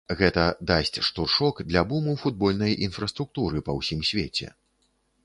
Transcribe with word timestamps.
Гэта 0.19 0.43
дасць 0.69 0.97
штуршок 1.07 1.61
для 1.69 1.83
буму 1.91 2.15
футбольнай 2.23 2.73
інфраструктуры 2.87 3.63
па 3.69 3.77
ўсім 3.81 3.99
свеце. 4.11 4.47